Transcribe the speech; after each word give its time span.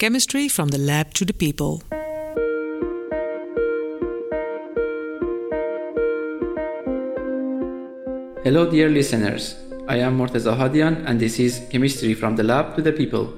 Chemistry 0.00 0.48
from 0.48 0.68
the 0.68 0.78
Lab 0.78 1.12
to 1.12 1.26
the 1.26 1.34
People. 1.34 1.82
Hello, 8.42 8.70
dear 8.70 8.88
listeners. 8.88 9.56
I 9.88 9.98
am 9.98 10.16
Morteza 10.16 10.56
Hadian, 10.56 11.04
and 11.04 11.20
this 11.20 11.38
is 11.38 11.60
Chemistry 11.70 12.14
from 12.14 12.36
the 12.36 12.42
Lab 12.42 12.76
to 12.76 12.80
the 12.80 12.92
People, 12.92 13.34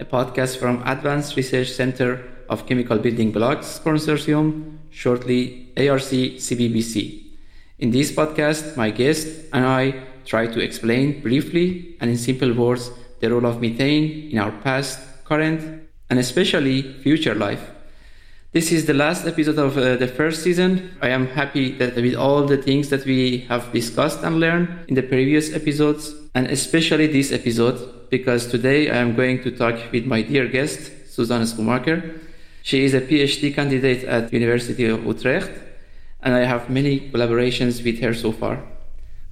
a 0.00 0.04
podcast 0.04 0.56
from 0.56 0.82
Advanced 0.84 1.36
Research 1.36 1.70
Center 1.70 2.20
of 2.48 2.66
Chemical 2.66 2.98
Building 2.98 3.30
Blocks 3.30 3.78
Consortium, 3.78 4.78
shortly 4.90 5.70
ARC 5.76 6.02
CBBC. 6.02 7.26
In 7.78 7.92
this 7.92 8.10
podcast, 8.10 8.76
my 8.76 8.90
guest 8.90 9.28
and 9.52 9.64
I 9.64 10.02
try 10.24 10.48
to 10.48 10.58
explain 10.58 11.22
briefly 11.22 11.96
and 12.00 12.10
in 12.10 12.16
simple 12.16 12.52
words 12.54 12.90
the 13.20 13.30
role 13.30 13.46
of 13.46 13.60
methane 13.60 14.32
in 14.32 14.38
our 14.38 14.50
past, 14.50 14.98
current, 15.24 15.81
and 16.12 16.20
especially 16.20 16.82
future 17.00 17.34
life. 17.34 17.70
This 18.52 18.70
is 18.70 18.84
the 18.84 18.92
last 18.92 19.26
episode 19.26 19.58
of 19.58 19.78
uh, 19.78 19.96
the 19.96 20.06
first 20.06 20.42
season. 20.42 20.94
I 21.00 21.08
am 21.08 21.26
happy 21.26 21.72
that 21.78 21.96
with 21.96 22.16
all 22.16 22.44
the 22.44 22.58
things 22.58 22.90
that 22.90 23.06
we 23.06 23.46
have 23.48 23.72
discussed 23.72 24.22
and 24.22 24.38
learned 24.38 24.68
in 24.88 24.94
the 24.94 25.02
previous 25.02 25.54
episodes, 25.54 26.14
and 26.34 26.48
especially 26.48 27.06
this 27.06 27.32
episode, 27.32 28.10
because 28.10 28.46
today 28.46 28.90
I 28.90 28.98
am 28.98 29.16
going 29.16 29.42
to 29.42 29.50
talk 29.56 29.90
with 29.90 30.04
my 30.04 30.20
dear 30.20 30.46
guest, 30.48 30.80
Suzan 31.16 31.46
Schoemaker. 31.48 32.20
She 32.60 32.84
is 32.84 32.92
a 32.92 33.00
PhD 33.00 33.54
candidate 33.54 34.04
at 34.04 34.34
University 34.34 34.84
of 34.84 35.06
Utrecht, 35.06 35.52
and 36.20 36.34
I 36.34 36.44
have 36.44 36.68
many 36.68 37.08
collaborations 37.08 37.82
with 37.82 38.02
her 38.02 38.12
so 38.12 38.32
far. 38.32 38.62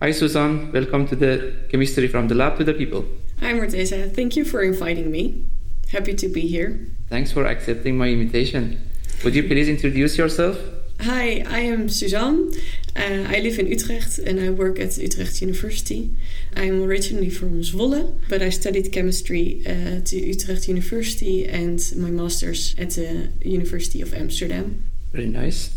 Hi, 0.01 0.13
Suzan. 0.13 0.73
Welcome 0.73 1.07
to 1.09 1.15
the 1.15 1.57
Chemistry 1.71 2.09
from 2.09 2.29
the 2.29 2.35
Lab 2.35 2.57
to 2.57 2.65
the 2.65 2.73
People. 2.73 3.05
Hi, 3.41 3.53
Morteza. 3.53 4.11
Thank 4.17 4.35
you 4.35 4.47
for 4.47 4.63
inviting 4.63 5.11
me. 5.11 5.45
Happy 5.93 6.15
to 6.15 6.29
be 6.29 6.43
here. 6.43 6.79
Thanks 7.09 7.33
for 7.33 7.47
accepting 7.47 7.99
my 7.99 8.09
invitation. 8.09 8.81
Would 9.25 9.35
you 9.35 9.43
please 9.43 9.69
introduce 9.69 10.17
yourself? 10.17 10.57
Hi, 11.01 11.43
I 11.49 11.61
am 11.61 11.89
Suzan. 11.89 12.55
Uh, 12.95 13.27
I 13.29 13.41
live 13.41 13.59
in 13.59 13.67
Utrecht 13.67 14.19
and 14.19 14.39
I 14.39 14.51
work 14.51 14.79
at 14.79 14.97
Utrecht 14.99 15.41
University. 15.41 16.15
I'm 16.55 16.85
originally 16.85 17.31
from 17.31 17.63
Zwolle, 17.63 18.21
but 18.29 18.41
I 18.41 18.51
studied 18.51 18.93
chemistry 18.93 19.63
at 19.67 20.13
Utrecht 20.13 20.69
University 20.69 21.49
and 21.49 21.81
my 21.97 22.11
master's 22.11 22.77
at 22.79 22.91
the 22.91 23.33
University 23.43 24.01
of 24.01 24.15
Amsterdam. 24.15 24.85
Very 25.13 25.27
nice. 25.27 25.77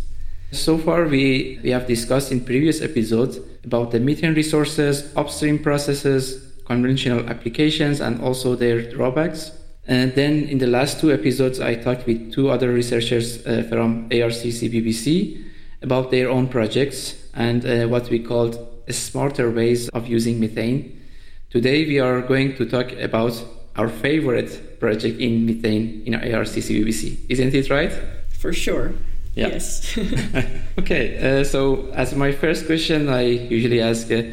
So 0.52 0.78
far, 0.78 1.06
we, 1.06 1.60
we 1.64 1.72
have 1.72 1.88
discussed 1.88 2.32
in 2.32 2.46
previous 2.46 2.82
episodes 2.82 3.40
about 3.64 3.90
the 3.90 4.00
methane 4.00 4.36
resources, 4.36 5.12
upstream 5.16 5.58
processes, 5.58 6.54
conventional 6.66 7.28
applications, 7.28 8.00
and 8.00 8.22
also 8.22 8.56
their 8.56 8.92
drawbacks. 8.92 9.52
And 9.88 10.14
then 10.16 10.44
in 10.44 10.60
the 10.60 10.68
last 10.68 11.00
two 11.00 11.12
episodes, 11.12 11.60
I 11.60 11.76
talked 11.76 12.06
with 12.06 12.32
two 12.32 12.50
other 12.50 12.72
researchers 12.72 13.46
uh, 13.46 13.66
from 13.70 14.06
ARC-CBBC 14.06 15.44
about 15.82 16.10
their 16.10 16.30
own 16.30 16.48
projects 16.48 17.16
and 17.34 17.66
uh, 17.66 17.88
what 17.88 18.10
we 18.10 18.20
called 18.20 18.58
smarter 18.90 19.52
ways 19.52 19.90
of 19.90 20.08
using 20.08 20.40
methane. 20.40 21.02
Today, 21.50 21.86
we 21.86 22.00
are 22.00 22.22
going 22.22 22.56
to 22.56 22.66
talk 22.66 22.92
about 22.94 23.44
our 23.76 23.90
favorite 23.90 24.80
project 24.80 25.20
in 25.20 25.46
methane 25.46 26.04
in 26.06 26.16
ARC-CBBC. 26.16 27.26
Isn't 27.30 27.54
it 27.54 27.70
right? 27.70 27.92
For 28.30 28.54
sure. 28.54 28.94
Yeah. 29.36 29.48
Yes. 29.48 29.98
okay, 30.80 31.42
uh, 31.42 31.44
so 31.44 31.88
as 31.94 32.16
my 32.16 32.32
first 32.32 32.68
question, 32.68 33.10
I 33.10 33.22
usually 33.24 33.82
ask, 33.82 34.12
uh, 34.12 34.24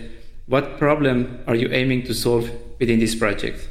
what 0.47 0.79
problem 0.79 1.41
are 1.47 1.55
you 1.55 1.69
aiming 1.73 2.05
to 2.05 2.14
solve 2.14 2.51
within 2.79 3.01
this 3.01 3.14
project? 3.14 3.69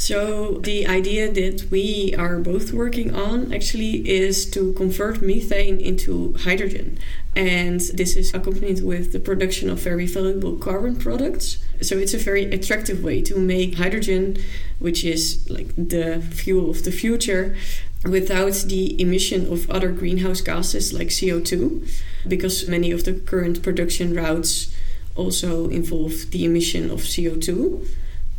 So, 0.00 0.60
the 0.60 0.86
idea 0.86 1.28
that 1.32 1.72
we 1.72 2.14
are 2.16 2.38
both 2.38 2.72
working 2.72 3.16
on 3.16 3.52
actually 3.52 4.08
is 4.08 4.48
to 4.52 4.72
convert 4.74 5.20
methane 5.20 5.80
into 5.80 6.34
hydrogen. 6.34 7.00
And 7.34 7.80
this 7.80 8.14
is 8.14 8.32
accompanied 8.32 8.84
with 8.84 9.10
the 9.10 9.18
production 9.18 9.68
of 9.68 9.80
very 9.80 10.06
valuable 10.06 10.56
carbon 10.56 10.94
products. 10.94 11.58
So, 11.82 11.98
it's 11.98 12.14
a 12.14 12.18
very 12.18 12.44
attractive 12.44 13.02
way 13.02 13.22
to 13.22 13.36
make 13.36 13.74
hydrogen, 13.74 14.36
which 14.78 15.02
is 15.02 15.50
like 15.50 15.74
the 15.74 16.20
fuel 16.20 16.70
of 16.70 16.84
the 16.84 16.92
future, 16.92 17.56
without 18.04 18.54
the 18.68 19.02
emission 19.02 19.52
of 19.52 19.68
other 19.68 19.90
greenhouse 19.90 20.40
gases 20.40 20.92
like 20.92 21.08
CO2, 21.08 21.90
because 22.28 22.68
many 22.68 22.92
of 22.92 23.02
the 23.02 23.14
current 23.14 23.64
production 23.64 24.14
routes 24.14 24.72
also 25.16 25.68
involve 25.70 26.30
the 26.30 26.44
emission 26.44 26.88
of 26.88 27.00
CO2 27.00 27.84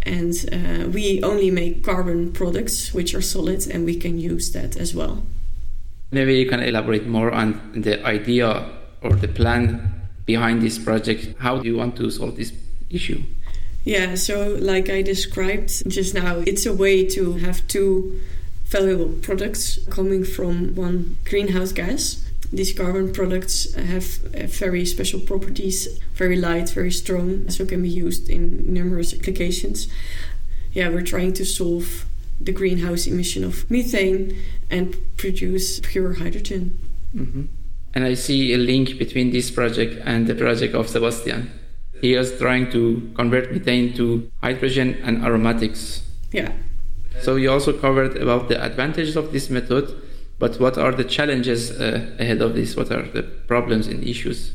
and 0.03 0.33
uh, 0.51 0.89
we 0.89 1.21
only 1.23 1.51
make 1.51 1.83
carbon 1.83 2.31
products 2.31 2.93
which 2.93 3.13
are 3.13 3.21
solid 3.21 3.67
and 3.67 3.85
we 3.85 3.95
can 3.95 4.17
use 4.19 4.51
that 4.51 4.77
as 4.77 4.95
well. 4.95 5.23
Maybe 6.11 6.37
you 6.37 6.47
can 6.49 6.61
elaborate 6.61 7.05
more 7.05 7.31
on 7.31 7.71
the 7.73 8.03
idea 8.05 8.65
or 9.01 9.15
the 9.15 9.27
plan 9.27 10.09
behind 10.25 10.61
this 10.61 10.77
project. 10.77 11.35
How 11.39 11.59
do 11.59 11.67
you 11.67 11.77
want 11.77 11.95
to 11.97 12.09
solve 12.09 12.35
this 12.35 12.53
issue? 12.89 13.21
Yeah 13.85 14.15
so 14.15 14.57
like 14.59 14.89
i 14.89 15.01
described 15.01 15.89
just 15.89 16.13
now 16.13 16.43
it's 16.45 16.66
a 16.66 16.73
way 16.73 17.05
to 17.07 17.33
have 17.33 17.66
two 17.67 18.19
valuable 18.66 19.09
products 19.21 19.79
coming 19.89 20.23
from 20.23 20.75
one 20.75 21.17
greenhouse 21.25 21.71
gas 21.71 22.28
these 22.51 22.73
carbon 22.73 23.13
products 23.13 23.73
have 23.75 24.03
very 24.03 24.85
special 24.85 25.19
properties, 25.19 25.99
very 26.15 26.35
light, 26.35 26.69
very 26.71 26.91
strong, 26.91 27.49
so 27.49 27.65
can 27.65 27.81
be 27.81 27.89
used 27.89 28.29
in 28.29 28.73
numerous 28.73 29.13
applications. 29.13 29.87
Yeah, 30.73 30.89
we're 30.89 31.03
trying 31.03 31.33
to 31.33 31.45
solve 31.45 32.05
the 32.41 32.51
greenhouse 32.51 33.05
emission 33.05 33.43
of 33.43 33.69
methane 33.69 34.35
and 34.69 34.97
produce 35.17 35.79
pure 35.81 36.13
hydrogen. 36.13 36.79
Mm-hmm. 37.15 37.43
And 37.93 38.03
I 38.03 38.13
see 38.13 38.53
a 38.53 38.57
link 38.57 38.97
between 38.97 39.31
this 39.31 39.51
project 39.51 40.01
and 40.05 40.27
the 40.27 40.35
project 40.35 40.73
of 40.73 40.87
Sebastian. 40.87 41.51
He 42.01 42.13
is 42.13 42.37
trying 42.37 42.71
to 42.71 43.11
convert 43.16 43.51
methane 43.51 43.93
to 43.95 44.31
hydrogen 44.41 44.97
and 45.03 45.23
aromatics. 45.23 46.03
Yeah. 46.31 46.53
So 47.21 47.35
you 47.35 47.51
also 47.51 47.73
covered 47.73 48.16
about 48.17 48.47
the 48.47 48.63
advantages 48.63 49.16
of 49.16 49.33
this 49.33 49.49
method 49.49 49.93
but 50.39 50.59
what 50.59 50.77
are 50.77 50.94
the 50.94 51.03
challenges 51.03 51.72
uh, 51.72 52.09
ahead 52.17 52.41
of 52.41 52.55
this? 52.55 52.75
What 52.75 52.91
are 52.91 53.03
the 53.03 53.23
problems 53.23 53.88
and 53.88 54.03
issues? 54.03 54.53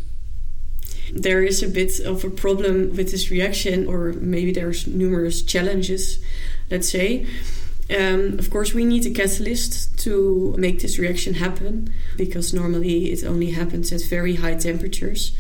There 1.13 1.43
is 1.43 1.63
a 1.63 1.69
bit 1.69 2.01
of 2.01 2.25
a 2.25 2.31
problem 2.31 2.97
with 2.97 3.11
this 3.11 3.31
reaction, 3.31 3.87
or 3.87 4.15
maybe 4.15 4.51
there's 4.51 4.87
numerous 4.87 5.43
challenges, 5.43 6.19
let's 6.71 6.89
say. 6.89 7.27
Um, 7.91 8.39
of 8.39 8.51
course, 8.51 8.73
we 8.73 8.85
need 8.87 9.05
a 9.05 9.11
catalyst 9.11 9.99
to 10.01 10.55
make 10.57 10.81
this 10.81 10.99
reaction 10.99 11.35
happen 11.35 11.93
because 12.17 12.55
normally 12.55 13.13
it 13.13 13.23
only 13.25 13.51
happens 13.51 13.93
at 13.93 14.03
very 14.03 14.37
high 14.37 14.55
temperatures. 14.55 15.37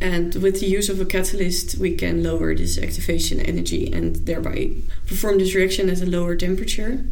And 0.00 0.34
with 0.36 0.60
the 0.60 0.66
use 0.66 0.88
of 0.88 1.00
a 1.00 1.04
catalyst, 1.04 1.78
we 1.78 1.94
can 1.94 2.24
lower 2.24 2.54
this 2.54 2.78
activation 2.78 3.40
energy 3.40 3.92
and 3.92 4.16
thereby 4.16 4.72
perform 5.06 5.38
this 5.38 5.54
reaction 5.54 5.90
at 5.90 6.00
a 6.00 6.06
lower 6.06 6.34
temperature. 6.34 7.04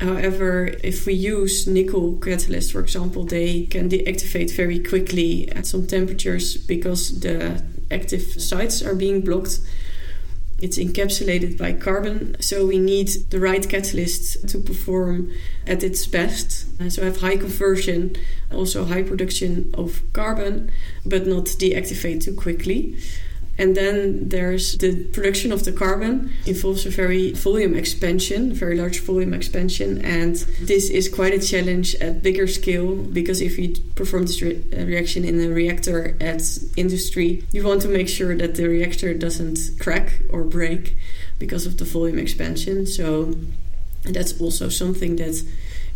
However, 0.00 0.74
if 0.82 1.06
we 1.06 1.12
use 1.12 1.66
nickel 1.66 2.14
catalysts, 2.14 2.72
for 2.72 2.80
example, 2.80 3.24
they 3.24 3.66
can 3.66 3.88
deactivate 3.88 4.50
very 4.56 4.78
quickly 4.78 5.48
at 5.52 5.66
some 5.66 5.86
temperatures 5.86 6.56
because 6.56 7.20
the 7.20 7.62
active 7.90 8.40
sites 8.40 8.82
are 8.82 8.94
being 8.94 9.20
blocked. 9.20 9.60
It's 10.58 10.78
encapsulated 10.78 11.58
by 11.58 11.72
carbon, 11.74 12.40
so 12.40 12.64
we 12.66 12.78
need 12.78 13.08
the 13.30 13.40
right 13.40 13.68
catalyst 13.68 14.48
to 14.48 14.58
perform 14.58 15.30
at 15.66 15.82
its 15.82 16.06
best. 16.06 16.66
Uh, 16.80 16.88
so 16.88 17.02
have 17.02 17.20
high 17.20 17.36
conversion, 17.36 18.16
also 18.50 18.84
high 18.84 19.02
production 19.02 19.70
of 19.74 20.00
carbon, 20.12 20.70
but 21.04 21.26
not 21.26 21.44
deactivate 21.44 22.22
too 22.24 22.34
quickly. 22.34 22.96
And 23.56 23.76
then 23.76 24.28
there's 24.28 24.76
the 24.78 25.04
production 25.12 25.52
of 25.52 25.64
the 25.64 25.72
carbon 25.72 26.32
involves 26.44 26.86
a 26.86 26.90
very 26.90 27.32
volume 27.32 27.74
expansion, 27.76 28.52
very 28.52 28.76
large 28.76 29.00
volume 29.00 29.32
expansion, 29.32 30.04
and 30.04 30.34
this 30.60 30.90
is 30.90 31.08
quite 31.08 31.34
a 31.34 31.38
challenge 31.38 31.94
at 31.96 32.22
bigger 32.22 32.48
scale 32.48 32.96
because 32.96 33.40
if 33.40 33.58
you 33.58 33.76
perform 33.94 34.26
this 34.26 34.42
re- 34.42 34.62
uh, 34.72 34.84
reaction 34.84 35.24
in 35.24 35.40
a 35.40 35.48
reactor 35.48 36.16
at 36.20 36.42
industry, 36.76 37.44
you 37.52 37.64
want 37.64 37.82
to 37.82 37.88
make 37.88 38.08
sure 38.08 38.36
that 38.36 38.56
the 38.56 38.66
reactor 38.66 39.14
doesn't 39.14 39.58
crack 39.78 40.20
or 40.30 40.42
break 40.42 40.96
because 41.38 41.64
of 41.64 41.78
the 41.78 41.84
volume 41.84 42.18
expansion. 42.18 42.86
So 42.86 43.34
that's 44.02 44.40
also 44.40 44.68
something 44.68 45.16
that 45.16 45.42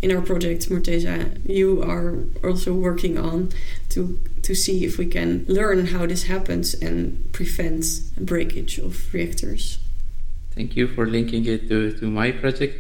in 0.01 0.15
our 0.15 0.23
project, 0.23 0.69
Morteza, 0.71 1.45
you 1.49 1.83
are 1.83 2.19
also 2.45 2.73
working 2.73 3.19
on 3.19 3.51
to 3.91 4.21
to 4.49 4.55
see 4.55 4.83
if 4.83 4.97
we 4.97 5.05
can 5.05 5.45
learn 5.47 5.89
how 5.89 6.07
this 6.07 6.23
happens 6.23 6.73
and 6.73 7.31
prevent 7.33 7.85
breakage 8.19 8.79
of 8.79 9.13
reactors. 9.13 9.79
Thank 10.57 10.75
you 10.75 10.89
for 10.89 11.05
linking 11.07 11.45
it 11.45 11.69
to, 11.69 11.93
to 12.01 12.07
my 12.11 12.33
project. 12.33 12.75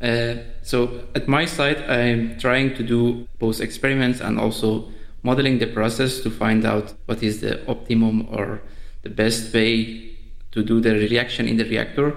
Uh, 0.00 0.36
so 0.62 1.02
at 1.16 1.26
my 1.26 1.44
side, 1.44 1.78
I'm 1.90 2.38
trying 2.38 2.76
to 2.76 2.84
do 2.84 3.26
both 3.40 3.60
experiments 3.60 4.20
and 4.20 4.38
also 4.38 4.92
modeling 5.24 5.58
the 5.58 5.66
process 5.66 6.20
to 6.20 6.30
find 6.30 6.64
out 6.64 6.94
what 7.06 7.20
is 7.20 7.40
the 7.40 7.66
optimum 7.66 8.28
or 8.30 8.62
the 9.02 9.10
best 9.10 9.52
way 9.52 10.12
to 10.52 10.62
do 10.62 10.80
the 10.80 10.92
reaction 10.92 11.48
in 11.48 11.56
the 11.56 11.64
reactor. 11.64 12.14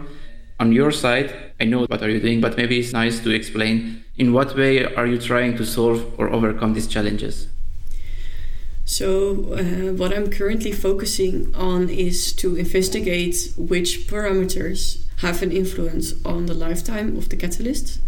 on 0.59 0.71
your 0.71 0.91
side, 0.91 1.33
I 1.59 1.65
know 1.65 1.87
what 1.87 2.03
are 2.03 2.09
you 2.15 2.19
doing, 2.19 2.39
but 2.39 2.55
maybe 2.55 2.77
it's 2.77 2.93
nice 2.93 3.19
to 3.21 3.31
explain 3.31 4.03
in 4.15 4.31
what 4.31 4.55
way 4.55 4.85
are 4.85 5.07
you 5.07 5.17
trying 5.17 5.57
to 5.57 5.65
solve 5.65 5.99
or 6.19 6.29
overcome 6.29 6.75
these 6.75 6.85
challenges? 6.85 7.47
So, 8.85 9.53
uh, 9.53 9.93
what 9.93 10.13
I'm 10.13 10.29
currently 10.29 10.71
focusing 10.71 11.53
on 11.55 11.89
is 11.89 12.33
to 12.33 12.55
investigate 12.55 13.53
which 13.55 14.07
parameters 14.07 15.01
have 15.17 15.41
an 15.41 15.51
influence 15.51 16.13
on 16.25 16.47
the 16.47 16.53
lifetime 16.53 17.15
of 17.15 17.29
the 17.29 17.35
catalyst. 17.37 17.99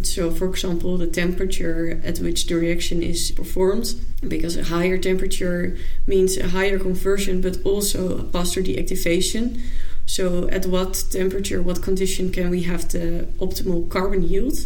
So, 0.00 0.30
for 0.30 0.46
example, 0.46 0.96
the 0.98 1.06
temperature 1.06 2.00
at 2.04 2.18
which 2.18 2.46
the 2.46 2.56
reaction 2.56 3.02
is 3.02 3.30
performed, 3.30 3.94
because 4.26 4.56
a 4.56 4.64
higher 4.64 4.98
temperature 4.98 5.76
means 6.06 6.36
a 6.36 6.48
higher 6.48 6.78
conversion 6.78 7.40
but 7.40 7.58
also 7.64 8.24
faster 8.30 8.62
deactivation. 8.62 9.60
So, 10.06 10.48
at 10.48 10.66
what 10.66 11.04
temperature, 11.10 11.62
what 11.62 11.82
condition 11.82 12.32
can 12.32 12.50
we 12.50 12.62
have 12.62 12.88
the 12.88 13.28
optimal 13.38 13.88
carbon 13.88 14.22
yield? 14.22 14.58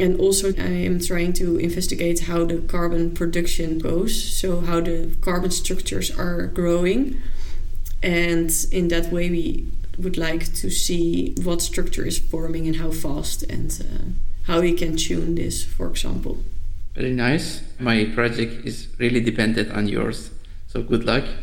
And 0.00 0.18
also, 0.18 0.48
I 0.48 0.84
am 0.86 1.00
trying 1.00 1.32
to 1.34 1.58
investigate 1.58 2.20
how 2.20 2.44
the 2.44 2.58
carbon 2.58 3.12
production 3.12 3.78
goes, 3.78 4.22
so 4.22 4.60
how 4.60 4.80
the 4.80 5.14
carbon 5.20 5.50
structures 5.50 6.10
are 6.10 6.46
growing. 6.46 7.20
And 8.02 8.50
in 8.72 8.88
that 8.88 9.12
way, 9.12 9.30
we 9.30 9.66
would 9.98 10.16
like 10.16 10.52
to 10.54 10.70
see 10.70 11.34
what 11.42 11.62
structure 11.62 12.04
is 12.04 12.18
forming 12.18 12.66
and 12.66 12.76
how 12.76 12.90
fast, 12.90 13.42
and 13.44 13.70
uh, 13.80 14.50
how 14.50 14.60
we 14.60 14.72
can 14.72 14.96
tune 14.96 15.34
this, 15.34 15.62
for 15.62 15.88
example. 15.88 16.38
Very 16.94 17.12
nice. 17.12 17.62
My 17.78 18.04
project 18.14 18.66
is 18.66 18.88
really 18.98 19.20
dependent 19.20 19.70
on 19.72 19.88
yours, 19.88 20.30
so 20.68 20.82
good 20.82 21.04
luck. 21.04 21.24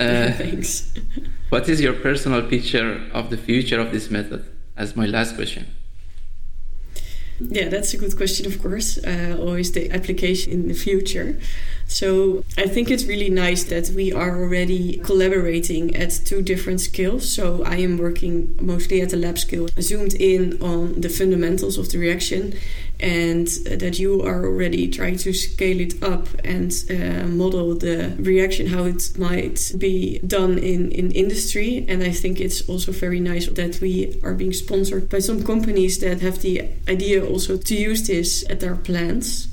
Uh, 0.00 0.32
Thanks. 0.32 0.90
what 1.50 1.68
is 1.68 1.78
your 1.78 1.92
personal 1.92 2.42
picture 2.42 3.02
of 3.12 3.28
the 3.28 3.36
future 3.36 3.78
of 3.78 3.92
this 3.92 4.10
method? 4.10 4.42
As 4.74 4.96
my 4.96 5.04
last 5.04 5.36
question. 5.36 5.66
Yeah, 7.50 7.68
that's 7.68 7.94
a 7.94 7.96
good 7.96 8.16
question, 8.16 8.46
of 8.46 8.60
course. 8.62 8.98
Uh, 8.98 9.36
always 9.38 9.72
the 9.72 9.90
application 9.90 10.52
in 10.52 10.68
the 10.68 10.74
future. 10.74 11.38
So 11.86 12.44
I 12.56 12.66
think 12.66 12.90
it's 12.90 13.04
really 13.04 13.28
nice 13.28 13.64
that 13.64 13.90
we 13.90 14.12
are 14.12 14.40
already 14.40 14.98
collaborating 14.98 15.94
at 15.94 16.10
two 16.24 16.40
different 16.40 16.80
scales. 16.80 17.30
So 17.30 17.62
I 17.64 17.76
am 17.76 17.98
working 17.98 18.56
mostly 18.60 19.02
at 19.02 19.10
the 19.10 19.16
lab 19.16 19.38
scale, 19.38 19.68
zoomed 19.80 20.14
in 20.14 20.62
on 20.62 21.00
the 21.00 21.08
fundamentals 21.08 21.76
of 21.76 21.90
the 21.90 21.98
reaction, 21.98 22.54
and 23.02 23.48
that 23.66 23.98
you 23.98 24.22
are 24.22 24.46
already 24.46 24.88
trying 24.88 25.16
to 25.16 25.32
scale 25.32 25.80
it 25.80 26.00
up 26.04 26.28
and 26.44 26.72
uh, 26.88 27.26
model 27.26 27.74
the 27.74 28.14
reaction, 28.20 28.68
how 28.68 28.84
it 28.84 29.18
might 29.18 29.72
be 29.76 30.20
done 30.20 30.56
in, 30.56 30.92
in 30.92 31.10
industry. 31.10 31.84
And 31.88 32.02
I 32.04 32.12
think 32.12 32.40
it's 32.40 32.68
also 32.68 32.92
very 32.92 33.18
nice 33.18 33.48
that 33.48 33.80
we 33.80 34.20
are 34.22 34.34
being 34.34 34.52
sponsored 34.52 35.08
by 35.10 35.18
some 35.18 35.42
companies 35.42 35.98
that 35.98 36.20
have 36.20 36.42
the 36.42 36.68
idea 36.88 37.26
also 37.26 37.56
to 37.56 37.74
use 37.74 38.06
this 38.06 38.48
at 38.48 38.60
their 38.60 38.76
plants. 38.76 39.48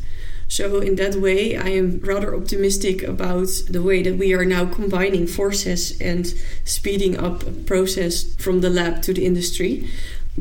So, 0.48 0.80
in 0.80 0.96
that 0.96 1.16
way, 1.16 1.56
I 1.56 1.70
am 1.70 2.00
rather 2.00 2.36
optimistic 2.36 3.04
about 3.04 3.50
the 3.70 3.84
way 3.84 4.02
that 4.02 4.18
we 4.18 4.34
are 4.34 4.46
now 4.46 4.66
combining 4.66 5.28
forces 5.28 6.00
and 6.02 6.26
speeding 6.66 7.20
up 7.20 7.46
a 7.46 7.52
process 7.52 8.36
from 8.36 8.62
the 8.62 8.70
lab 8.72 9.04
to 9.04 9.14
the 9.14 9.26
industry. 9.26 9.88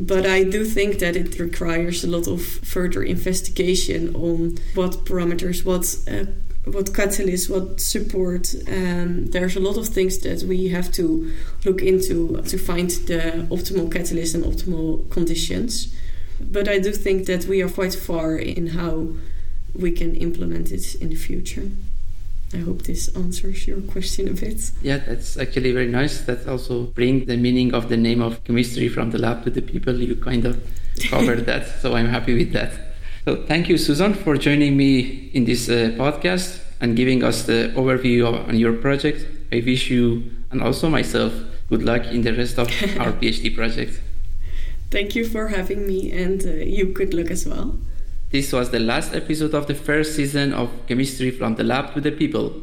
But 0.05 0.25
I 0.25 0.43
do 0.43 0.63
think 0.63 0.99
that 0.99 1.15
it 1.15 1.39
requires 1.39 2.03
a 2.03 2.07
lot 2.07 2.27
of 2.27 2.41
further 2.41 3.03
investigation 3.03 4.15
on 4.15 4.57
what 4.73 5.05
parameters, 5.05 5.65
what 5.65 5.85
uh, 6.07 6.31
what 6.65 6.87
catalysts, 6.93 7.49
what 7.49 7.79
support. 7.81 8.53
Um, 8.67 9.27
there's 9.27 9.55
a 9.55 9.59
lot 9.59 9.77
of 9.77 9.87
things 9.87 10.19
that 10.19 10.43
we 10.43 10.69
have 10.69 10.91
to 10.93 11.31
look 11.65 11.81
into 11.81 12.41
to 12.41 12.57
find 12.57 12.89
the 12.89 13.47
optimal 13.49 13.91
catalyst 13.91 14.35
and 14.35 14.45
optimal 14.45 15.09
conditions. 15.09 15.93
But 16.39 16.67
I 16.69 16.79
do 16.79 16.91
think 16.91 17.25
that 17.25 17.45
we 17.45 17.61
are 17.61 17.69
quite 17.69 17.93
far 17.93 18.37
in 18.37 18.67
how 18.67 19.09
we 19.73 19.91
can 19.91 20.15
implement 20.15 20.71
it 20.71 20.95
in 20.95 21.09
the 21.09 21.15
future. 21.15 21.69
I 22.53 22.57
hope 22.57 22.81
this 22.83 23.09
answers 23.15 23.67
your 23.67 23.81
question 23.81 24.27
a 24.27 24.33
bit. 24.33 24.71
Yeah, 24.81 24.97
that's 24.97 25.37
actually 25.37 25.71
very 25.71 25.87
nice. 25.87 26.21
That 26.21 26.47
also 26.47 26.85
bring 26.85 27.25
the 27.25 27.37
meaning 27.37 27.73
of 27.73 27.89
the 27.89 27.97
name 27.97 28.21
of 28.21 28.43
chemistry 28.43 28.89
from 28.89 29.11
the 29.11 29.19
lab 29.19 29.43
to 29.43 29.51
the 29.51 29.61
people. 29.61 29.95
You 29.95 30.15
kind 30.15 30.45
of 30.45 30.59
covered 31.09 31.45
that, 31.49 31.67
so 31.81 31.95
I'm 31.95 32.07
happy 32.07 32.33
with 32.33 32.51
that. 32.53 32.71
So 33.25 33.43
thank 33.45 33.69
you, 33.69 33.75
Suzan, 33.75 34.15
for 34.15 34.35
joining 34.37 34.75
me 34.75 35.29
in 35.33 35.45
this 35.45 35.69
uh, 35.69 35.93
podcast 35.97 36.59
and 36.81 36.95
giving 36.95 37.23
us 37.23 37.43
the 37.43 37.71
overview 37.75 38.25
of, 38.27 38.49
on 38.49 38.57
your 38.57 38.73
project. 38.73 39.27
I 39.51 39.61
wish 39.63 39.91
you 39.91 40.31
and 40.49 40.63
also 40.63 40.89
myself 40.89 41.33
good 41.69 41.83
luck 41.83 42.05
in 42.07 42.23
the 42.23 42.33
rest 42.33 42.57
of 42.57 42.67
our 42.99 43.11
PhD 43.11 43.55
project. 43.55 44.01
Thank 44.89 45.15
you 45.15 45.23
for 45.27 45.49
having 45.49 45.85
me, 45.85 46.11
and 46.11 46.43
uh, 46.43 46.49
you 46.49 46.85
good 46.85 47.13
luck 47.13 47.29
as 47.29 47.45
well. 47.45 47.77
This 48.31 48.53
was 48.53 48.69
the 48.69 48.79
last 48.79 49.15
episode 49.15 49.55
of 49.55 49.65
the 49.65 49.73
first 49.73 50.15
season 50.15 50.53
of 50.53 50.69
Chemistry 50.85 51.31
from 51.31 51.55
the 51.55 51.63
Lab 51.63 51.95
to 51.95 52.01
the 52.01 52.11
People. 52.11 52.53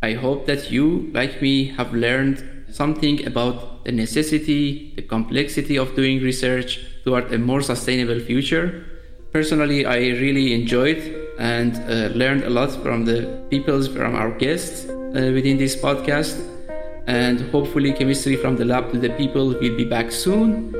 I 0.00 0.12
hope 0.12 0.46
that 0.46 0.70
you, 0.70 1.10
like 1.12 1.42
me, 1.42 1.70
have 1.70 1.92
learned 1.92 2.66
something 2.70 3.26
about 3.26 3.84
the 3.84 3.90
necessity, 3.90 4.92
the 4.94 5.02
complexity 5.02 5.76
of 5.76 5.96
doing 5.96 6.22
research 6.22 6.86
toward 7.02 7.32
a 7.32 7.38
more 7.38 7.62
sustainable 7.62 8.20
future. 8.20 8.86
Personally, 9.32 9.84
I 9.84 9.96
really 9.96 10.54
enjoyed 10.54 11.02
and 11.36 11.74
uh, 11.90 12.14
learned 12.16 12.44
a 12.44 12.50
lot 12.50 12.70
from 12.70 13.06
the 13.06 13.44
people, 13.50 13.82
from 13.82 14.14
our 14.14 14.30
guests 14.30 14.88
uh, 14.88 15.32
within 15.34 15.58
this 15.58 15.74
podcast. 15.74 16.38
And 17.08 17.40
hopefully, 17.50 17.92
Chemistry 17.92 18.36
from 18.36 18.54
the 18.54 18.64
Lab 18.64 18.92
to 18.92 19.00
the 19.00 19.10
People 19.10 19.48
will 19.48 19.76
be 19.76 19.84
back 19.84 20.12
soon 20.12 20.72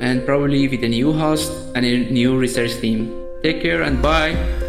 and 0.00 0.24
probably 0.24 0.68
with 0.68 0.82
a 0.84 0.88
new 0.88 1.12
host 1.12 1.52
and 1.74 1.84
a 1.84 2.10
new 2.10 2.38
research 2.38 2.80
team. 2.80 3.21
Take 3.42 3.60
care 3.60 3.82
and 3.82 4.00
bye. 4.00 4.61